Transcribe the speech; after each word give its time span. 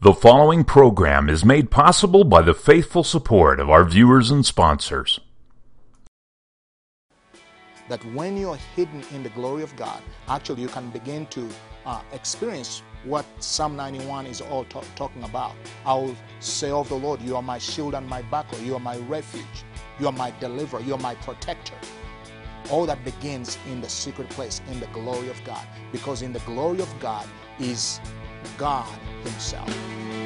The 0.00 0.14
following 0.14 0.62
program 0.62 1.28
is 1.28 1.44
made 1.44 1.72
possible 1.72 2.22
by 2.22 2.42
the 2.42 2.54
faithful 2.54 3.02
support 3.02 3.58
of 3.58 3.68
our 3.68 3.84
viewers 3.84 4.30
and 4.30 4.46
sponsors. 4.46 5.18
that 7.88 8.04
when 8.14 8.36
you're 8.36 8.58
hidden 8.76 9.02
in 9.12 9.24
the 9.24 9.30
glory 9.30 9.62
of 9.64 9.74
God, 9.74 10.00
actually 10.28 10.62
you 10.62 10.68
can 10.68 10.90
begin 10.90 11.26
to 11.26 11.48
uh, 11.86 12.00
experience 12.12 12.82
what 13.04 13.24
Psalm 13.40 13.74
91 13.76 14.26
is 14.26 14.40
all 14.40 14.64
ta- 14.66 14.84
talking 14.94 15.24
about. 15.24 15.54
I 15.84 15.94
will 15.94 16.14
say 16.38 16.70
of 16.70 16.88
the 16.90 16.94
Lord, 16.94 17.20
You 17.22 17.34
are 17.34 17.42
my 17.42 17.58
shield 17.58 17.94
and 17.94 18.06
my 18.06 18.22
buckler, 18.22 18.60
you 18.60 18.74
are 18.74 18.80
my 18.80 18.98
refuge, 18.98 19.64
you 19.98 20.06
are 20.06 20.12
my 20.12 20.32
deliverer, 20.38 20.80
you 20.80 20.94
are 20.94 21.00
my 21.00 21.14
protector. 21.16 21.74
All 22.70 22.86
that 22.86 23.02
begins 23.04 23.58
in 23.68 23.80
the 23.80 23.88
secret 23.88 24.28
place, 24.28 24.60
in 24.70 24.78
the 24.78 24.86
glory 24.88 25.30
of 25.30 25.42
God, 25.44 25.66
because 25.90 26.22
in 26.22 26.32
the 26.32 26.40
glory 26.40 26.80
of 26.80 27.00
God 27.00 27.26
is 27.58 28.00
God 28.56 28.86
Himself. 29.24 30.17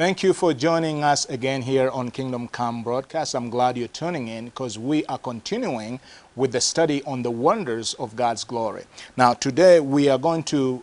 Thank 0.00 0.22
you 0.22 0.32
for 0.32 0.54
joining 0.54 1.04
us 1.04 1.26
again 1.26 1.60
here 1.60 1.90
on 1.90 2.10
Kingdom 2.10 2.48
Come 2.48 2.82
broadcast. 2.82 3.34
I'm 3.34 3.50
glad 3.50 3.76
you're 3.76 3.86
tuning 3.86 4.28
in 4.28 4.46
because 4.46 4.78
we 4.78 5.04
are 5.04 5.18
continuing 5.18 6.00
with 6.34 6.52
the 6.52 6.60
study 6.62 7.02
on 7.02 7.20
the 7.20 7.30
wonders 7.30 7.92
of 7.98 8.16
God's 8.16 8.42
glory. 8.42 8.84
Now, 9.18 9.34
today 9.34 9.78
we 9.78 10.08
are 10.08 10.16
going 10.16 10.44
to 10.44 10.82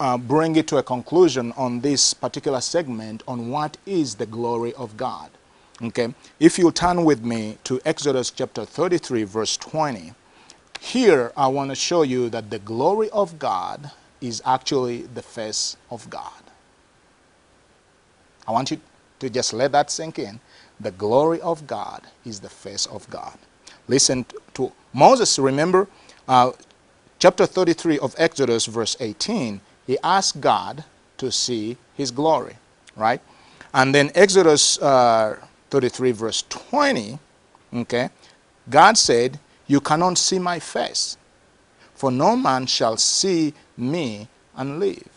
uh, 0.00 0.18
bring 0.18 0.56
it 0.56 0.66
to 0.66 0.78
a 0.78 0.82
conclusion 0.82 1.52
on 1.52 1.80
this 1.80 2.12
particular 2.12 2.60
segment 2.60 3.22
on 3.28 3.50
what 3.50 3.76
is 3.86 4.16
the 4.16 4.26
glory 4.26 4.74
of 4.74 4.96
God. 4.96 5.30
Okay, 5.80 6.12
if 6.40 6.58
you 6.58 6.72
turn 6.72 7.04
with 7.04 7.24
me 7.24 7.58
to 7.62 7.80
Exodus 7.84 8.32
chapter 8.32 8.64
33, 8.64 9.22
verse 9.22 9.56
20, 9.58 10.12
here 10.80 11.30
I 11.36 11.46
want 11.46 11.70
to 11.70 11.76
show 11.76 12.02
you 12.02 12.28
that 12.30 12.50
the 12.50 12.58
glory 12.58 13.10
of 13.10 13.38
God 13.38 13.92
is 14.20 14.42
actually 14.44 15.02
the 15.02 15.22
face 15.22 15.76
of 15.88 16.10
God. 16.10 16.45
I 18.46 18.52
want 18.52 18.70
you 18.70 18.80
to 19.20 19.30
just 19.30 19.52
let 19.52 19.72
that 19.72 19.90
sink 19.90 20.18
in. 20.18 20.40
The 20.80 20.90
glory 20.90 21.40
of 21.40 21.66
God 21.66 22.02
is 22.24 22.40
the 22.40 22.48
face 22.48 22.86
of 22.86 23.08
God. 23.10 23.38
Listen 23.88 24.26
to 24.54 24.72
Moses, 24.92 25.38
remember, 25.38 25.88
uh, 26.28 26.52
chapter 27.18 27.46
33 27.46 27.98
of 27.98 28.14
Exodus, 28.18 28.66
verse 28.66 28.96
18, 29.00 29.60
he 29.86 29.98
asked 30.02 30.40
God 30.40 30.84
to 31.18 31.30
see 31.30 31.76
his 31.94 32.10
glory, 32.10 32.56
right? 32.96 33.20
And 33.72 33.94
then 33.94 34.10
Exodus 34.14 34.80
uh, 34.82 35.36
33, 35.70 36.12
verse 36.12 36.44
20, 36.48 37.18
okay, 37.74 38.10
God 38.68 38.98
said, 38.98 39.38
You 39.66 39.80
cannot 39.80 40.18
see 40.18 40.38
my 40.38 40.58
face, 40.58 41.16
for 41.94 42.10
no 42.10 42.36
man 42.36 42.66
shall 42.66 42.96
see 42.96 43.54
me 43.76 44.28
and 44.56 44.80
live. 44.80 45.08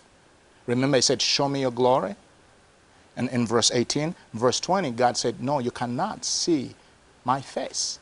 Remember, 0.67 0.97
he 0.97 1.01
said, 1.01 1.21
Show 1.21 1.49
me 1.49 1.61
your 1.61 1.71
glory. 1.71 2.15
And 3.19 3.29
in 3.31 3.47
verse 3.47 3.71
18, 3.71 4.15
verse 4.33 4.61
20, 4.61 4.93
God 4.93 5.17
said, 5.17 5.43
No, 5.43 5.59
you 5.59 5.71
cannot 5.71 6.25
see 6.25 6.75
my 7.25 7.41
face. 7.41 7.99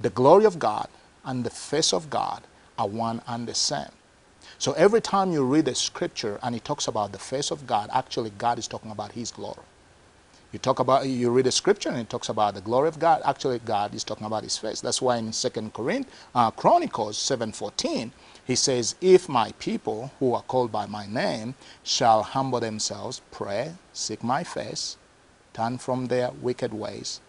The 0.00 0.10
glory 0.10 0.46
of 0.46 0.60
God 0.60 0.88
and 1.24 1.44
the 1.44 1.50
face 1.50 1.92
of 1.94 2.10
God 2.10 2.44
are 2.78 2.88
one 2.88 3.22
and 3.26 3.48
the 3.48 3.54
same. 3.54 3.90
So 4.58 4.74
every 4.74 5.02
time 5.02 5.32
you 5.32 5.44
read 5.44 5.66
the 5.66 5.74
scripture 5.74 6.40
and 6.42 6.54
it 6.54 6.64
talks 6.64 6.88
about 6.88 7.12
the 7.12 7.18
face 7.18 7.50
of 7.50 7.66
God, 7.66 7.90
actually 7.94 8.30
God 8.38 8.60
is 8.60 8.68
talking 8.68 8.92
about 8.92 9.12
his 9.14 9.32
glory. 9.32 9.64
You 10.52 10.60
talk 10.60 10.80
about 10.80 11.06
you 11.06 11.30
read 11.30 11.46
the 11.46 11.52
scripture 11.52 11.90
and 11.90 11.98
it 11.98 12.10
talks 12.10 12.30
about 12.30 12.54
the 12.54 12.62
glory 12.62 12.88
of 12.88 12.98
God. 12.98 13.22
Actually, 13.24 13.60
God 13.60 13.94
is 13.94 14.04
talking 14.04 14.26
about 14.26 14.44
His 14.44 14.58
face. 14.58 14.80
That's 14.80 15.02
why 15.02 15.18
in 15.18 15.32
Second 15.32 15.74
Corinth, 15.74 16.08
uh, 16.34 16.50
Chronicles 16.52 17.18
seven 17.18 17.52
fourteen, 17.52 18.12
he 18.44 18.54
says, 18.54 18.94
"If 19.00 19.28
my 19.28 19.52
people 19.52 20.10
who 20.18 20.34
are 20.34 20.42
called 20.42 20.70
by 20.70 20.86
my 20.86 21.06
name 21.06 21.54
shall 21.82 22.22
humble 22.22 22.60
themselves, 22.60 23.20
pray, 23.30 23.74
seek 23.92 24.22
my 24.22 24.44
face, 24.44 24.96
turn 25.52 25.78
from 25.78 26.06
their 26.06 26.30
wicked 26.30 26.72
ways, 26.74 27.20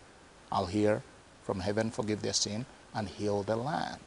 I'll 0.51 0.65
hear 0.65 1.03
from 1.43 1.61
heaven, 1.61 1.91
forgive 1.91 2.21
their 2.21 2.33
sin, 2.33 2.65
and 2.93 3.07
heal 3.07 3.43
the 3.43 3.55
land." 3.55 3.99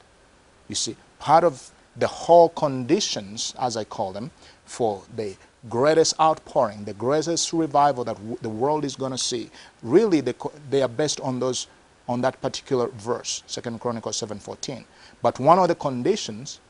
You 0.68 0.74
see, 0.74 0.96
part 1.18 1.44
of 1.44 1.70
the 1.96 2.06
whole 2.06 2.50
conditions, 2.50 3.54
as 3.58 3.76
I 3.76 3.84
call 3.84 4.12
them, 4.12 4.30
for 4.64 5.02
the 5.16 5.36
greatest 5.68 6.14
outpouring, 6.20 6.84
the 6.84 6.94
greatest 6.94 7.52
revival 7.52 8.04
that 8.04 8.18
the 8.42 8.48
world 8.48 8.84
is 8.84 8.94
going 8.94 9.12
to 9.12 9.18
see, 9.18 9.50
really 9.82 10.20
they, 10.20 10.34
co- 10.34 10.52
they 10.70 10.82
are 10.82 10.88
based 10.88 11.20
on 11.20 11.40
those 11.40 11.66
on 12.08 12.20
that 12.22 12.40
particular 12.40 12.88
verse, 12.88 13.42
Second 13.46 13.80
Chronicles 13.80 14.16
seven 14.16 14.38
fourteen. 14.38 14.84
But 15.20 15.38
one 15.38 15.58
of 15.58 15.68
the 15.68 15.74
conditions 15.74 16.60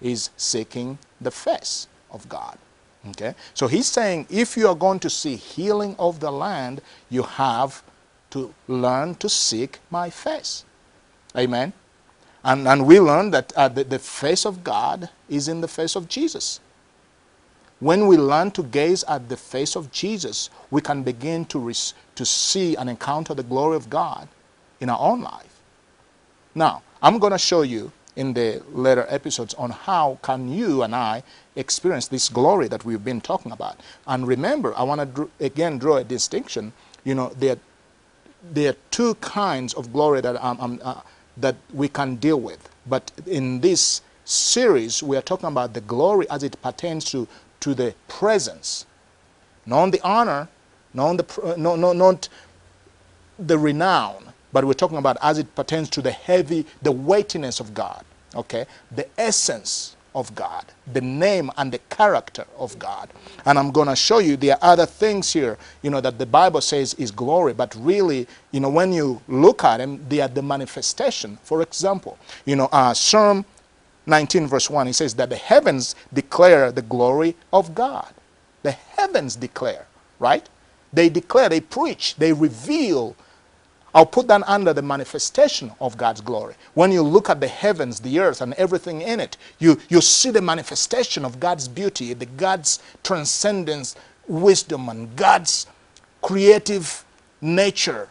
is 0.00 0.30
seeking 0.36 0.98
the 1.20 1.30
face 1.30 1.88
of 2.10 2.28
God. 2.28 2.58
Okay, 3.10 3.34
so 3.54 3.68
he's 3.68 3.86
saying 3.86 4.26
if 4.28 4.56
you 4.56 4.68
are 4.68 4.74
going 4.74 4.98
to 5.00 5.10
see 5.10 5.36
healing 5.36 5.94
of 5.98 6.20
the 6.20 6.30
land, 6.30 6.80
you 7.08 7.22
have 7.22 7.82
to 8.30 8.52
learn 8.66 9.14
to 9.16 9.28
seek 9.28 9.78
my 9.90 10.10
face. 10.10 10.64
Amen. 11.36 11.72
And, 12.44 12.66
and 12.68 12.86
we 12.86 13.00
learn 13.00 13.30
that 13.32 13.52
uh, 13.56 13.68
the, 13.68 13.84
the 13.84 13.98
face 13.98 14.46
of 14.46 14.64
God 14.64 15.10
is 15.28 15.48
in 15.48 15.60
the 15.60 15.68
face 15.68 15.96
of 15.96 16.08
Jesus. 16.08 16.60
When 17.80 18.06
we 18.06 18.16
learn 18.16 18.50
to 18.52 18.62
gaze 18.62 19.04
at 19.04 19.28
the 19.28 19.36
face 19.36 19.76
of 19.76 19.92
Jesus, 19.92 20.50
we 20.70 20.80
can 20.80 21.02
begin 21.02 21.44
to, 21.46 21.72
to 22.14 22.24
see 22.24 22.74
and 22.76 22.90
encounter 22.90 23.34
the 23.34 23.42
glory 23.42 23.76
of 23.76 23.88
God 23.88 24.28
in 24.80 24.90
our 24.90 24.98
own 24.98 25.22
life. 25.22 25.60
Now, 26.54 26.82
I'm 27.02 27.18
going 27.18 27.32
to 27.32 27.38
show 27.38 27.62
you 27.62 27.92
in 28.18 28.32
the 28.34 28.60
later 28.72 29.06
episodes 29.08 29.54
on 29.54 29.70
how 29.70 30.18
can 30.22 30.48
you 30.48 30.82
and 30.82 30.94
I 30.94 31.22
experience 31.54 32.08
this 32.08 32.28
glory 32.28 32.66
that 32.68 32.84
we've 32.84 33.04
been 33.04 33.20
talking 33.20 33.52
about. 33.52 33.78
And 34.08 34.26
remember, 34.26 34.76
I 34.76 34.82
want 34.82 35.14
to 35.14 35.30
again 35.38 35.78
draw 35.78 35.98
a 35.98 36.04
distinction. 36.04 36.72
You 37.04 37.14
know, 37.14 37.28
there, 37.38 37.58
there 38.52 38.70
are 38.72 38.76
two 38.90 39.14
kinds 39.16 39.72
of 39.74 39.92
glory 39.92 40.20
that, 40.20 40.42
um, 40.44 40.58
um, 40.60 40.80
uh, 40.82 41.00
that 41.36 41.54
we 41.72 41.88
can 41.88 42.16
deal 42.16 42.40
with. 42.40 42.68
But 42.86 43.12
in 43.24 43.60
this 43.60 44.02
series, 44.24 45.00
we 45.00 45.16
are 45.16 45.22
talking 45.22 45.48
about 45.48 45.74
the 45.74 45.80
glory 45.80 46.28
as 46.28 46.42
it 46.42 46.60
pertains 46.60 47.04
to, 47.12 47.28
to 47.60 47.72
the 47.72 47.94
presence, 48.08 48.84
not 49.64 49.92
the 49.92 50.00
honor, 50.02 50.48
not 50.92 51.18
the, 51.18 51.54
no, 51.56 51.76
no, 51.76 51.92
not 51.92 52.28
the 53.38 53.58
renown, 53.58 54.32
but 54.52 54.64
we're 54.64 54.72
talking 54.72 54.98
about 54.98 55.16
as 55.22 55.38
it 55.38 55.54
pertains 55.54 55.88
to 55.90 56.02
the 56.02 56.10
heavy, 56.10 56.66
the 56.82 56.92
weightiness 56.92 57.60
of 57.60 57.74
God, 57.74 58.04
okay? 58.34 58.66
The 58.90 59.08
essence 59.18 59.96
of 60.14 60.34
God, 60.34 60.64
the 60.92 61.00
name 61.00 61.50
and 61.56 61.70
the 61.70 61.78
character 61.90 62.46
of 62.58 62.78
God. 62.78 63.10
And 63.44 63.58
I'm 63.58 63.70
going 63.70 63.88
to 63.88 63.96
show 63.96 64.18
you 64.18 64.36
there 64.36 64.54
are 64.54 64.72
other 64.72 64.86
things 64.86 65.32
here, 65.32 65.58
you 65.82 65.90
know, 65.90 66.00
that 66.00 66.18
the 66.18 66.26
Bible 66.26 66.60
says 66.60 66.94
is 66.94 67.10
glory, 67.10 67.52
but 67.54 67.74
really, 67.78 68.26
you 68.50 68.60
know, 68.60 68.70
when 68.70 68.92
you 68.92 69.20
look 69.28 69.64
at 69.64 69.78
them, 69.78 70.04
they 70.08 70.20
are 70.20 70.28
the 70.28 70.42
manifestation. 70.42 71.38
For 71.42 71.62
example, 71.62 72.18
you 72.44 72.56
know, 72.56 72.68
uh, 72.72 72.94
Psalm 72.94 73.44
19 74.06 74.46
verse 74.48 74.70
1, 74.70 74.86
he 74.88 74.92
says 74.92 75.14
that 75.14 75.30
the 75.30 75.36
heavens 75.36 75.94
declare 76.12 76.72
the 76.72 76.82
glory 76.82 77.36
of 77.52 77.74
God. 77.74 78.12
The 78.62 78.72
heavens 78.72 79.36
declare, 79.36 79.86
right? 80.18 80.48
They 80.92 81.08
declare, 81.10 81.48
they 81.48 81.60
preach, 81.60 82.16
they 82.16 82.32
reveal 82.32 83.14
I'll 83.94 84.06
put 84.06 84.28
that 84.28 84.42
under 84.46 84.72
the 84.72 84.82
manifestation 84.82 85.72
of 85.80 85.96
God's 85.96 86.20
glory. 86.20 86.54
When 86.74 86.92
you 86.92 87.02
look 87.02 87.30
at 87.30 87.40
the 87.40 87.48
heavens, 87.48 88.00
the 88.00 88.20
earth, 88.20 88.40
and 88.40 88.54
everything 88.54 89.02
in 89.02 89.20
it, 89.20 89.36
you, 89.58 89.80
you 89.88 90.00
see 90.00 90.30
the 90.30 90.42
manifestation 90.42 91.24
of 91.24 91.40
God's 91.40 91.68
beauty, 91.68 92.12
the 92.14 92.26
God's 92.26 92.80
transcendence, 93.02 93.96
wisdom, 94.26 94.88
and 94.88 95.16
God's 95.16 95.66
creative 96.22 97.04
nature, 97.40 98.10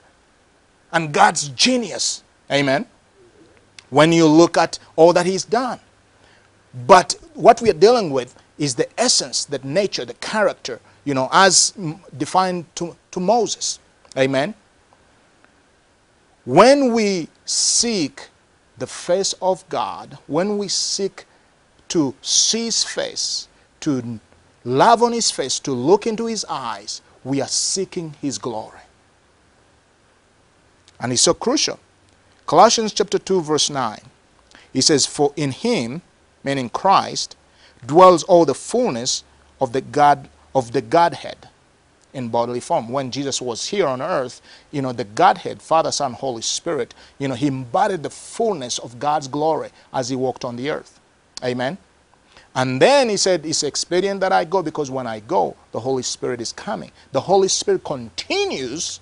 and 0.91 1.13
God's 1.13 1.50
genius. 1.50 2.24
Amen. 2.51 2.88
When 3.89 4.12
you 4.12 4.25
look 4.27 4.57
at 4.57 4.79
all 4.95 5.13
that 5.13 5.25
He's 5.25 5.45
done. 5.45 5.79
But 6.88 7.15
what 7.33 7.62
we 7.62 7.69
are 7.69 7.74
dealing 7.74 8.12
with 8.12 8.35
is 8.57 8.75
the 8.75 8.88
essence, 9.00 9.45
the 9.45 9.59
nature, 9.59 10.06
the 10.06 10.13
character, 10.15 10.79
you 11.06 11.13
know, 11.13 11.29
as 11.31 11.74
defined 12.18 12.65
to, 12.75 12.95
to 13.12 13.19
Moses. 13.19 13.79
Amen. 14.18 14.53
When 16.47 16.94
we 16.94 17.27
seek 17.44 18.29
the 18.77 18.88
face 18.88 19.33
of 19.41 19.67
God, 19.67 20.17
when 20.27 20.57
we 20.57 20.69
seek 20.69 21.25
to 21.89 22.15
see 22.21 22.63
His 22.63 22.85
face, 22.85 23.49
to 23.81 24.21
love 24.63 25.03
on 25.03 25.11
His 25.11 25.29
face, 25.29 25.59
to 25.59 25.73
look 25.73 26.07
into 26.07 26.25
His 26.25 26.45
eyes, 26.47 27.01
we 27.25 27.41
are 27.41 27.49
seeking 27.49 28.15
His 28.21 28.38
glory. 28.38 28.79
And 31.01 31.11
it's 31.11 31.23
so 31.23 31.33
crucial. 31.33 31.79
Colossians 32.45 32.93
chapter 32.93 33.19
2, 33.19 33.41
verse 33.41 33.69
9. 33.69 34.00
He 34.71 34.79
says, 34.79 35.05
For 35.05 35.33
in 35.35 35.51
him, 35.51 36.01
meaning 36.45 36.69
Christ, 36.69 37.35
dwells 37.85 38.23
all 38.23 38.45
the 38.45 38.55
fullness 38.55 39.25
of 39.59 39.73
the 39.73 39.81
God 39.81 40.29
of 40.55 40.71
the 40.71 40.81
Godhead 40.81 41.50
in 42.17 42.29
bodily 42.29 42.59
form. 42.59 42.89
When 42.89 43.11
Jesus 43.11 43.41
was 43.41 43.67
here 43.67 43.87
on 43.87 44.01
earth, 44.01 44.41
you 44.71 44.81
know, 44.81 44.91
the 44.91 45.03
Godhead, 45.03 45.61
Father, 45.61 45.91
Son, 45.91 46.13
Holy 46.13 46.41
Spirit, 46.41 46.93
you 47.19 47.27
know, 47.27 47.35
he 47.35 47.47
embodied 47.47 48.03
the 48.03 48.09
fullness 48.09 48.79
of 48.79 48.99
God's 48.99 49.27
glory 49.27 49.69
as 49.93 50.09
he 50.09 50.15
walked 50.15 50.43
on 50.43 50.55
the 50.55 50.69
earth. 50.69 50.99
Amen. 51.43 51.77
And 52.55 52.81
then 52.81 53.07
he 53.07 53.17
said, 53.17 53.45
It's 53.45 53.61
expedient 53.61 54.19
that 54.21 54.31
I 54.31 54.43
go 54.43 54.63
because 54.63 54.89
when 54.89 55.05
I 55.05 55.19
go, 55.19 55.55
the 55.71 55.79
Holy 55.79 56.01
Spirit 56.03 56.41
is 56.41 56.51
coming. 56.51 56.91
The 57.11 57.21
Holy 57.21 57.47
Spirit 57.47 57.83
continues, 57.83 58.99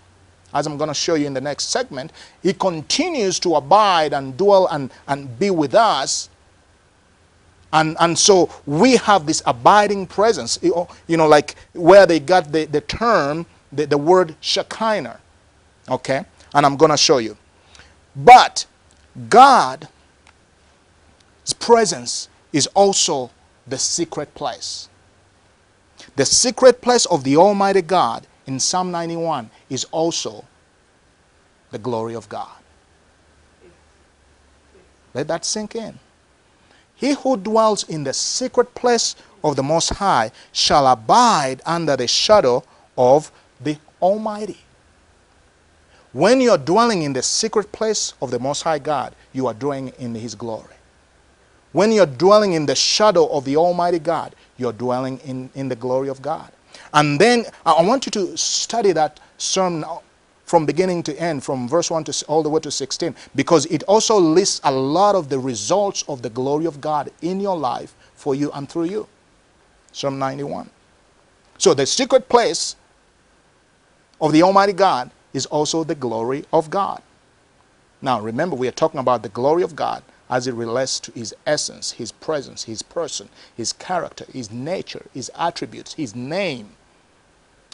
as 0.54 0.68
I'm 0.68 0.78
going 0.78 0.90
to 0.90 0.94
show 0.94 1.16
you 1.16 1.26
in 1.26 1.34
the 1.34 1.42
next 1.42 1.70
segment, 1.70 2.12
he 2.44 2.52
continues 2.52 3.40
to 3.40 3.56
abide 3.56 4.14
and 4.14 4.36
dwell 4.36 4.68
and, 4.68 4.92
and 5.08 5.40
be 5.40 5.52
with 5.52 5.74
us 5.74 6.30
and, 7.76 7.98
and 8.00 8.18
so 8.18 8.50
we 8.66 8.96
have 8.96 9.26
this 9.26 9.44
abiding 9.46 10.08
presence, 10.08 10.58
you 10.62 11.18
know, 11.18 11.28
like 11.28 11.56
where 11.74 12.06
they 12.06 12.22
got 12.22 12.50
the, 12.50 12.64
the 12.64 12.80
term, 12.80 13.46
the, 13.70 13.86
the 13.86 13.98
word 13.98 14.34
Shekinah. 14.40 15.20
Okay? 15.90 16.24
And 16.54 16.66
I'm 16.66 16.78
going 16.78 16.92
to 16.92 16.98
show 16.98 17.18
you. 17.18 17.36
But 18.16 18.66
God's 19.28 19.88
presence 21.60 22.30
is 22.54 22.68
also 22.68 23.30
the 23.68 23.78
secret 23.78 24.34
place. 24.36 24.88
The 26.16 26.26
secret 26.26 26.80
place 26.80 27.06
of 27.08 27.26
the 27.26 27.36
Almighty 27.36 27.82
God 27.82 28.26
in 28.48 28.58
Psalm 28.58 28.90
91 28.90 29.50
is 29.70 29.84
also 29.92 30.46
the 31.72 31.80
glory 31.80 32.16
of 32.16 32.30
God. 32.30 32.56
Let 35.14 35.28
that 35.28 35.44
sink 35.44 35.76
in. 35.76 36.00
He 36.96 37.14
who 37.14 37.38
dwells 37.38 37.84
in 37.84 38.04
the 38.04 38.14
secret 38.14 38.74
place 38.76 39.16
of 39.44 39.56
the 39.56 39.64
Most 39.64 39.90
High 39.90 40.32
shall 40.52 40.88
abide 40.88 41.62
under 41.66 41.96
the 41.96 42.08
shadow 42.08 42.64
of 42.98 43.32
the 43.62 43.78
Almighty. 44.02 44.58
When 46.14 46.40
you 46.40 46.52
are 46.52 46.58
dwelling 46.58 47.02
in 47.02 47.14
the 47.14 47.22
secret 47.22 47.72
place 47.74 48.14
of 48.22 48.32
the 48.32 48.40
Most 48.40 48.64
High 48.64 48.80
God, 48.80 49.14
you 49.34 49.48
are 49.48 49.54
dwelling 49.54 49.92
in 50.00 50.16
His 50.16 50.34
glory. 50.34 50.76
When 51.74 51.92
you're 51.92 52.06
dwelling 52.06 52.54
in 52.54 52.66
the 52.66 52.76
shadow 52.76 53.26
of 53.28 53.44
the 53.44 53.58
Almighty 53.58 54.00
God, 54.00 54.34
you're 54.56 54.72
dwelling 54.72 55.18
in, 55.26 55.50
in 55.56 55.68
the 55.68 55.76
glory 55.76 56.08
of 56.08 56.22
God. 56.22 56.50
And 56.94 57.20
then 57.20 57.46
I 57.66 57.82
want 57.82 58.06
you 58.06 58.12
to 58.14 58.38
study 58.38 58.94
that 58.94 59.20
sermon 59.38 59.84
from 60.46 60.66
beginning 60.66 61.04
to 61.04 61.20
end, 61.20 61.44
from 61.44 61.68
verse 61.68 61.92
1 61.92 62.06
to 62.06 62.26
all 62.28 62.44
the 62.44 62.50
way 62.50 62.60
to 62.62 62.72
16, 62.72 63.16
because 63.36 63.66
it 63.68 63.84
also 63.84 64.18
lists 64.18 64.62
a 64.64 64.72
lot 64.72 65.16
of 65.16 65.30
the 65.30 65.40
results 65.40 66.04
of 66.08 66.22
the 66.22 66.30
glory 66.30 66.66
of 66.66 66.80
God 66.80 67.12
in 67.22 67.40
your 67.40 67.58
life 67.58 67.96
for 68.14 68.36
you 68.36 68.52
and 68.54 68.70
through 68.70 68.86
you. 68.86 69.08
Psalm 69.92 70.20
91. 70.20 70.70
So 71.58 71.74
the 71.74 71.86
secret 71.86 72.30
place 72.30 72.76
of 74.22 74.32
the 74.32 74.44
Almighty 74.44 74.74
God 74.74 75.10
is 75.34 75.46
also 75.48 75.84
the 75.84 75.96
glory 75.96 76.46
of 76.54 76.70
God. 76.70 77.02
Now 78.02 78.22
remember, 78.22 78.56
we 78.56 78.68
are 78.68 78.72
talking 78.72 79.00
about 79.00 79.24
the 79.24 79.30
glory 79.30 79.64
of 79.64 79.76
God 79.76 80.04
as 80.30 80.48
it 80.48 80.54
relates 80.54 81.00
to 81.00 81.12
his 81.14 81.34
essence, 81.48 81.94
his 81.94 82.12
presence, 82.12 82.64
his 82.64 82.84
person, 82.84 83.30
his 83.56 83.74
character, 83.74 84.26
his 84.32 84.52
nature, 84.52 85.08
his 85.14 85.32
attributes, 85.36 85.94
his 85.94 86.16
name. 86.16 86.70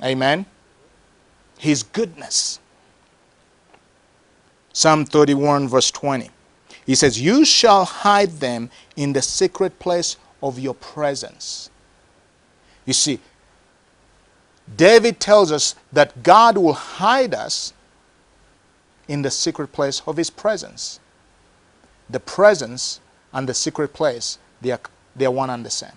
Amen. 0.03 0.45
His 1.57 1.83
goodness. 1.83 2.59
Psalm 4.73 5.05
31, 5.05 5.67
verse 5.67 5.91
20. 5.91 6.29
He 6.85 6.95
says, 6.95 7.19
You 7.21 7.45
shall 7.45 7.85
hide 7.85 8.31
them 8.39 8.69
in 8.95 9.13
the 9.13 9.21
secret 9.21 9.77
place 9.79 10.17
of 10.41 10.59
your 10.59 10.73
presence. 10.73 11.69
You 12.85 12.93
see, 12.93 13.19
David 14.75 15.19
tells 15.19 15.51
us 15.51 15.75
that 15.91 16.23
God 16.23 16.57
will 16.57 16.73
hide 16.73 17.33
us 17.33 17.73
in 19.07 19.21
the 19.21 19.31
secret 19.31 19.71
place 19.71 20.01
of 20.07 20.17
his 20.17 20.29
presence. 20.29 20.99
The 22.09 22.19
presence 22.19 22.99
and 23.33 23.47
the 23.47 23.53
secret 23.53 23.93
place, 23.93 24.37
they 24.61 24.71
are, 24.71 24.79
they 25.15 25.25
are 25.25 25.31
one 25.31 25.49
and 25.49 25.65
the 25.65 25.69
same. 25.69 25.91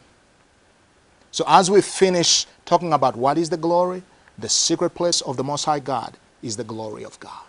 So 1.30 1.44
as 1.46 1.70
we 1.70 1.80
finish 1.80 2.46
talking 2.64 2.92
about 2.92 3.16
what 3.16 3.38
is 3.38 3.50
the 3.50 3.56
glory, 3.56 4.02
the 4.38 4.48
secret 4.48 4.90
place 4.90 5.20
of 5.20 5.36
the 5.36 5.44
Most 5.44 5.64
High 5.64 5.80
God 5.80 6.16
is 6.42 6.56
the 6.56 6.64
glory 6.64 7.04
of 7.04 7.18
God 7.20 7.42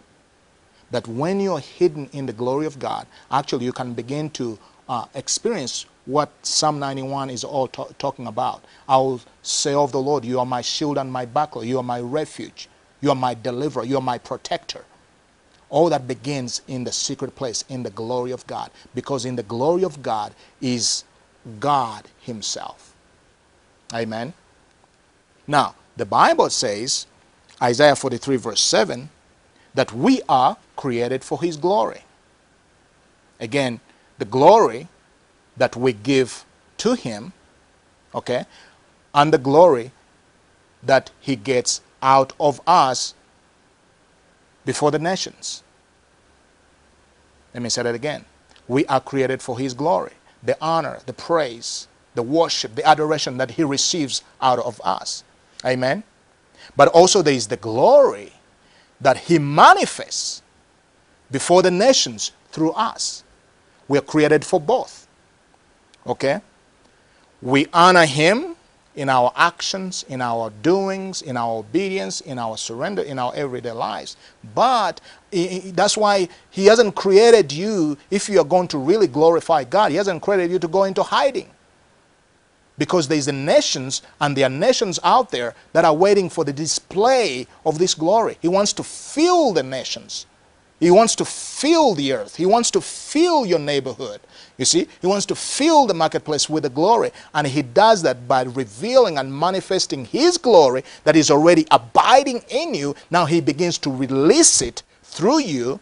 that 0.92 1.08
when 1.08 1.40
you're 1.40 1.60
hidden 1.60 2.10
in 2.14 2.26
the 2.26 2.34
glory 2.34 2.66
of 2.66 2.80
God, 2.80 3.08
actually 3.32 3.66
you 3.66 3.74
can 3.74 3.94
begin 3.94 4.30
to 4.32 4.60
uh, 4.90 5.06
experience 5.16 5.86
what 6.06 6.32
Psalm 6.44 6.80
91 6.80 7.30
is 7.32 7.44
all 7.44 7.68
talking 7.68 8.28
about. 8.28 8.64
I 8.88 8.98
will 8.98 9.22
say 9.42 9.74
of 9.74 9.92
the 9.92 10.02
Lord, 10.02 10.24
You 10.26 10.40
are 10.40 10.46
my 10.46 10.62
shield 10.62 10.98
and 10.98 11.12
my 11.12 11.26
buckler, 11.26 11.64
you 11.66 11.80
are 11.80 11.84
my 11.84 12.00
refuge, 12.00 12.70
you 13.02 13.10
are 13.10 13.16
my 13.16 13.34
deliverer, 13.34 13.84
you 13.86 13.98
are 13.98 14.02
my 14.02 14.18
protector. 14.18 14.86
All 15.70 15.90
that 15.90 16.08
begins 16.08 16.62
in 16.68 16.84
the 16.84 16.92
secret 16.92 17.36
place, 17.36 17.64
in 17.70 17.84
the 17.84 17.90
glory 17.90 18.32
of 18.32 18.46
God, 18.48 18.72
because 18.94 19.26
in 19.26 19.36
the 19.36 19.44
glory 19.44 19.84
of 19.84 20.04
God 20.04 20.34
is 20.62 21.04
God 21.60 22.06
Himself. 22.22 22.94
Amen. 23.94 24.34
Now, 25.48 25.76
the 25.98 26.06
Bible 26.06 26.50
says, 26.50 27.08
Isaiah 27.62 27.96
43, 27.96 28.38
verse 28.38 28.62
7, 28.62 29.10
that 29.76 29.92
we 29.94 30.22
are 30.28 30.58
created 30.76 31.24
for 31.24 31.42
His 31.42 31.58
glory. 31.58 32.02
Again, 33.40 33.82
the 34.18 34.26
glory 34.26 34.88
that 35.58 35.76
we 35.76 35.94
give 35.94 36.46
to 36.78 36.96
Him, 36.96 37.34
okay, 38.14 38.46
and 39.14 39.32
the 39.34 39.38
glory 39.38 39.92
that 40.82 41.12
He 41.20 41.36
gets 41.36 41.82
out 42.02 42.34
of 42.40 42.62
us 42.66 43.14
before 44.66 44.92
the 44.92 45.00
nations. 45.00 45.64
Let 47.54 47.64
me 47.64 47.70
say 47.70 47.84
that 47.84 47.96
again. 47.96 48.26
We 48.68 48.86
are 48.88 49.00
created 49.00 49.42
for 49.42 49.60
His 49.60 49.74
glory, 49.74 50.14
the 50.42 50.58
honor, 50.62 51.00
the 51.06 51.14
praise, 51.14 51.88
the 52.16 52.24
worship, 52.24 52.76
the 52.76 52.88
adoration 52.88 53.38
that 53.38 53.52
He 53.52 53.64
receives 53.64 54.24
out 54.42 54.60
of 54.60 54.82
us. 54.84 55.24
Amen. 55.66 56.04
But 56.76 56.88
also, 56.90 57.22
there 57.22 57.34
is 57.34 57.48
the 57.48 57.58
glory 57.58 58.34
that 59.02 59.18
He 59.18 59.40
manifests 59.40 60.42
before 61.32 61.62
the 61.62 61.72
nations 61.72 62.32
through 62.52 62.72
us. 62.72 63.24
We 63.88 63.98
are 63.98 64.02
created 64.02 64.46
for 64.46 64.60
both. 64.60 65.08
Okay? 66.08 66.42
We 67.42 67.68
honor 67.74 68.06
Him 68.06 68.56
in 68.96 69.10
our 69.10 69.34
actions, 69.36 70.06
in 70.08 70.22
our 70.22 70.50
doings, 70.62 71.22
in 71.22 71.36
our 71.36 71.58
obedience, 71.58 72.22
in 72.22 72.40
our 72.40 72.58
surrender, 72.58 73.02
in 73.02 73.20
our 73.20 73.34
everyday 73.36 73.72
lives. 73.72 74.16
But 74.54 75.02
that's 75.32 75.98
why 75.98 76.30
He 76.50 76.66
hasn't 76.68 76.96
created 76.96 77.52
you, 77.52 77.98
if 78.10 78.30
you 78.30 78.40
are 78.40 78.46
going 78.46 78.70
to 78.70 78.78
really 78.78 79.08
glorify 79.08 79.66
God, 79.66 79.92
He 79.92 79.98
hasn't 79.98 80.22
created 80.22 80.50
you 80.50 80.60
to 80.60 80.68
go 80.68 80.86
into 80.86 81.04
hiding. 81.04 81.50
Because 82.78 83.08
there's 83.08 83.26
the 83.26 83.34
nations, 83.34 84.02
and 84.20 84.36
there 84.36 84.48
are 84.48 84.50
nations 84.50 85.00
out 85.04 85.32
there 85.32 85.56
that 85.74 85.86
are 85.86 85.94
waiting 85.94 86.30
for 86.30 86.44
the 86.44 86.54
display 86.54 87.48
of 87.66 87.80
this 87.80 87.94
glory. 87.94 88.38
He 88.42 88.48
wants 88.48 88.74
to 88.74 88.84
fill 88.84 89.54
the 89.54 89.64
nations 89.64 90.26
he 90.80 90.92
wants 90.92 91.16
to 91.16 91.26
fill 91.26 91.96
the 91.96 92.12
earth. 92.14 92.36
He 92.36 92.46
wants 92.46 92.70
to 92.72 92.82
fill 92.82 93.46
your 93.46 93.60
neighborhood. 93.60 94.20
You 94.58 94.66
see, 94.66 94.88
he 95.00 95.08
wants 95.08 95.26
to 95.28 95.36
fill 95.36 95.88
the 95.88 95.94
marketplace 95.94 96.50
with 96.50 96.64
the 96.64 96.70
glory. 96.70 97.12
And 97.34 97.48
he 97.48 97.62
does 97.62 98.02
that 98.02 98.28
by 98.28 98.44
revealing 98.44 99.18
and 99.18 99.34
manifesting 99.34 100.06
his 100.06 100.38
glory 100.38 100.84
that 101.06 101.16
is 101.16 101.32
already 101.32 101.66
abiding 101.72 102.44
in 102.50 102.74
you. 102.74 102.96
Now 103.10 103.26
he 103.26 103.40
begins 103.40 103.78
to 103.80 103.90
release 103.90 104.62
it 104.62 104.84
through 105.04 105.40
you. 105.40 105.80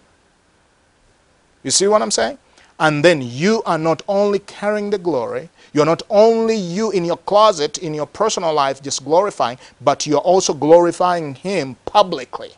You 1.63 1.71
see 1.71 1.87
what 1.87 2.01
I'm 2.01 2.11
saying? 2.11 2.37
And 2.79 3.03
then 3.03 3.21
you 3.21 3.63
are 3.65 3.77
not 3.77 4.03
only 4.07 4.39
carrying 4.39 4.89
the 4.91 4.97
glory, 4.97 5.49
you're 5.73 5.85
not 5.85 6.03
only 6.09 6.55
you 6.55 6.91
in 6.91 7.03
your 7.03 7.17
closet, 7.17 7.79
in 7.79 7.93
your 7.93 8.05
personal 8.05 8.53
life, 8.53 8.81
just 8.81 9.03
glorifying, 9.03 9.57
but 9.81 10.05
you're 10.05 10.19
also 10.19 10.53
glorifying 10.53 11.33
him 11.35 11.75
publicly 11.85 12.51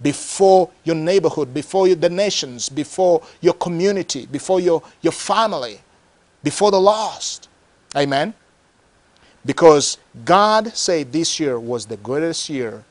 before 0.00 0.70
your 0.84 0.96
neighborhood, 0.96 1.52
before 1.52 1.88
you, 1.88 1.94
the 1.94 2.08
nations, 2.08 2.68
before 2.68 3.22
your 3.40 3.54
community, 3.54 4.26
before 4.26 4.60
your, 4.60 4.82
your 5.02 5.12
family, 5.12 5.80
before 6.42 6.70
the 6.70 6.80
lost. 6.80 7.48
Amen? 7.96 8.32
Because 9.44 9.98
God 10.24 10.74
said 10.74 11.12
this 11.12 11.40
year 11.40 11.58
was 11.58 11.86
the 11.86 11.96
greatest 11.96 12.48
year 12.48 12.84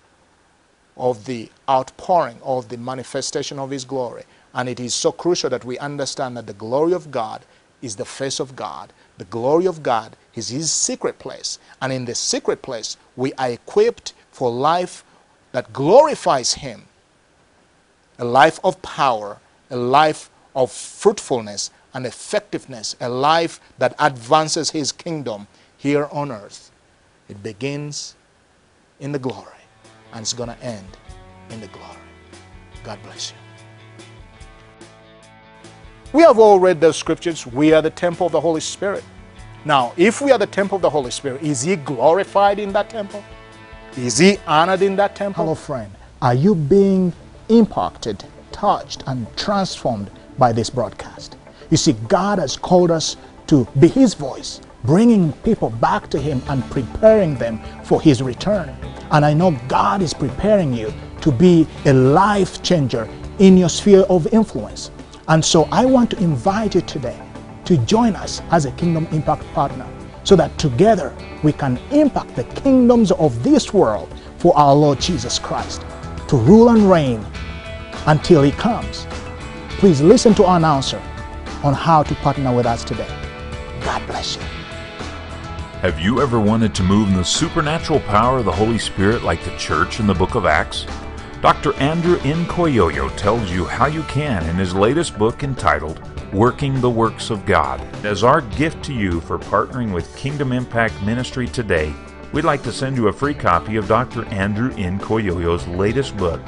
of 0.97 1.25
the 1.25 1.49
outpouring 1.69 2.37
of 2.43 2.69
the 2.69 2.77
manifestation 2.77 3.57
of 3.57 3.69
His 3.69 3.85
glory. 3.85 4.23
And 4.53 4.67
it 4.67 4.79
is 4.79 4.93
so 4.93 5.11
crucial 5.11 5.49
that 5.51 5.63
we 5.63 5.77
understand 5.79 6.35
that 6.37 6.47
the 6.47 6.53
glory 6.53 6.93
of 6.93 7.09
God 7.09 7.43
is 7.81 7.95
the 7.95 8.05
face 8.05 8.39
of 8.39 8.55
God. 8.55 8.91
The 9.19 9.25
glory 9.25 9.67
of 9.67 9.83
God 9.83 10.15
is 10.33 10.49
His 10.49 10.71
secret 10.71 11.19
place. 11.19 11.59
And 11.81 11.93
in 11.93 12.05
the 12.05 12.15
secret 12.15 12.61
place, 12.61 12.97
we 13.15 13.33
are 13.33 13.51
equipped 13.51 14.13
for 14.31 14.49
life 14.49 15.03
that 15.51 15.71
glorifies 15.73 16.53
Him 16.53 16.85
a 18.17 18.25
life 18.25 18.59
of 18.65 18.81
power, 18.81 19.39
a 19.69 19.77
life 19.77 20.29
of 20.53 20.71
fruitfulness 20.71 21.71
and 21.93 22.05
effectiveness, 22.05 22.95
a 22.99 23.07
life 23.07 23.61
that 23.77 23.95
advances 23.99 24.71
His 24.71 24.91
kingdom 24.91 25.47
here 25.77 26.07
on 26.11 26.31
earth. 26.31 26.71
It 27.29 27.41
begins 27.41 28.15
in 28.99 29.11
the 29.11 29.19
glory 29.19 29.63
and 30.13 30.21
it's 30.21 30.33
going 30.33 30.49
to 30.49 30.63
end 30.63 30.97
in 31.49 31.61
the 31.61 31.67
glory. 31.67 31.85
God 32.83 32.99
bless 33.03 33.31
you. 33.31 33.48
We 36.11 36.23
have 36.23 36.39
all 36.39 36.59
read 36.59 36.81
those 36.81 36.97
scriptures. 36.97 37.45
We 37.45 37.71
are 37.71 37.83
the 37.83 37.91
temple 37.91 38.25
of 38.25 38.31
the 38.31 38.41
Holy 38.41 38.61
Spirit. 38.61 39.03
Now, 39.63 39.93
if 39.95 40.21
we 40.21 40.31
are 40.31 40.39
the 40.39 40.47
temple 40.47 40.77
of 40.77 40.81
the 40.81 40.89
Holy 40.89 41.11
Spirit, 41.11 41.43
is 41.43 41.61
He 41.61 41.75
glorified 41.75 42.57
in 42.57 42.73
that 42.73 42.89
temple? 42.89 43.23
Is 43.95 44.17
He 44.17 44.39
honored 44.47 44.81
in 44.81 44.95
that 44.95 45.15
temple? 45.15 45.43
Hello, 45.43 45.53
friend. 45.53 45.91
Are 46.19 46.33
you 46.33 46.55
being 46.55 47.13
impacted, 47.49 48.23
touched, 48.51 49.03
and 49.05 49.27
transformed 49.37 50.09
by 50.39 50.51
this 50.51 50.71
broadcast? 50.71 51.37
You 51.69 51.77
see, 51.77 51.93
God 52.07 52.39
has 52.39 52.57
called 52.57 52.89
us 52.89 53.15
to 53.45 53.67
be 53.79 53.87
His 53.87 54.15
voice, 54.15 54.61
bringing 54.85 55.31
people 55.43 55.69
back 55.69 56.09
to 56.09 56.19
Him 56.19 56.41
and 56.47 56.63
preparing 56.71 57.35
them 57.35 57.61
for 57.83 58.01
His 58.01 58.23
return. 58.23 58.75
And 59.11 59.23
I 59.23 59.35
know 59.35 59.51
God 59.67 60.01
is 60.01 60.15
preparing 60.15 60.73
you 60.73 60.91
to 61.21 61.31
be 61.31 61.67
a 61.85 61.93
life 61.93 62.63
changer 62.63 63.07
in 63.37 63.57
your 63.57 63.69
sphere 63.69 64.05
of 64.09 64.25
influence. 64.33 64.89
And 65.29 65.45
so 65.45 65.69
I 65.71 65.85
want 65.85 66.09
to 66.09 66.17
invite 66.17 66.73
you 66.73 66.81
today 66.81 67.21
to 67.65 67.77
join 67.85 68.15
us 68.15 68.41
as 68.49 68.65
a 68.65 68.71
Kingdom 68.71 69.07
Impact 69.11 69.43
partner 69.53 69.87
so 70.23 70.35
that 70.35 70.57
together 70.57 71.15
we 71.43 71.53
can 71.53 71.77
impact 71.91 72.35
the 72.35 72.45
kingdoms 72.45 73.11
of 73.11 73.43
this 73.43 73.71
world 73.71 74.11
for 74.39 74.57
our 74.57 74.73
Lord 74.73 74.99
Jesus 74.99 75.37
Christ 75.37 75.85
to 76.29 76.35
rule 76.35 76.69
and 76.69 76.89
reign 76.89 77.23
until 78.07 78.41
He 78.41 78.51
comes. 78.51 79.05
Please 79.77 80.01
listen 80.01 80.33
to 80.33 80.45
our 80.45 80.57
announcer 80.57 81.01
on 81.63 81.75
how 81.75 82.01
to 82.01 82.15
partner 82.15 82.53
with 82.53 82.65
us 82.65 82.83
today. 82.83 83.07
God 83.81 84.05
bless 84.07 84.35
you. 84.35 84.41
Have 85.81 85.99
you 85.99 86.21
ever 86.21 86.39
wanted 86.39 86.73
to 86.73 86.83
move 86.83 87.07
in 87.07 87.13
the 87.13 87.23
supernatural 87.23 87.99
power 88.01 88.39
of 88.39 88.45
the 88.45 88.51
Holy 88.51 88.79
Spirit 88.79 89.21
like 89.21 89.43
the 89.43 89.55
church 89.57 89.99
in 89.99 90.07
the 90.07 90.13
book 90.15 90.33
of 90.33 90.47
Acts? 90.47 90.87
Dr. 91.41 91.73
Andrew 91.75 92.17
Nkoyoyo 92.17 93.15
tells 93.15 93.49
you 93.49 93.63
how 93.63 93.85
you 93.85 94.03
can 94.03 94.43
in 94.49 94.57
his 94.57 94.75
latest 94.75 95.17
book 95.17 95.41
entitled 95.41 96.01
Working 96.33 96.81
the 96.81 96.89
Works 96.89 97.29
of 97.29 97.45
God. 97.45 97.79
As 98.05 98.25
our 98.25 98.41
gift 98.41 98.83
to 98.83 98.93
you 98.93 99.21
for 99.21 99.39
partnering 99.39 99.93
with 99.93 100.13
Kingdom 100.17 100.51
Impact 100.51 101.01
Ministry 101.01 101.47
today, 101.47 101.93
we'd 102.33 102.43
like 102.43 102.61
to 102.63 102.73
send 102.73 102.97
you 102.97 103.07
a 103.07 103.13
free 103.13 103.33
copy 103.33 103.77
of 103.77 103.87
Dr. 103.87 104.25
Andrew 104.25 104.71
Nkoyoyo's 104.71 105.65
latest 105.69 106.17
book, 106.17 106.41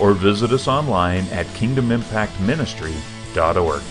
Or 0.00 0.12
visit 0.12 0.50
us 0.52 0.66
online 0.66 1.24
at 1.28 1.46
kingdomimpactministry.org. 1.48 3.82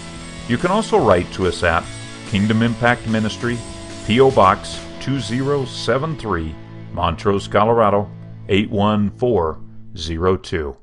You 0.49 0.57
can 0.57 0.71
also 0.71 0.97
write 0.97 1.31
to 1.33 1.45
us 1.47 1.61
at 1.63 1.85
Kingdom 2.27 2.61
Impact 2.61 3.07
Ministry, 3.07 3.57
P.O. 4.05 4.31
Box 4.31 4.77
2073, 4.99 6.53
Montrose, 6.91 7.47
Colorado 7.47 8.11
81402. 8.49 10.82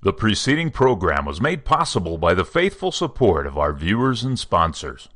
The 0.00 0.12
preceding 0.12 0.70
program 0.70 1.24
was 1.24 1.40
made 1.40 1.64
possible 1.64 2.18
by 2.18 2.32
the 2.32 2.44
faithful 2.44 2.92
support 2.92 3.48
of 3.48 3.58
our 3.58 3.72
viewers 3.72 4.22
and 4.22 4.38
sponsors. 4.38 5.08